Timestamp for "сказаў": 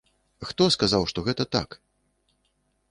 0.75-1.05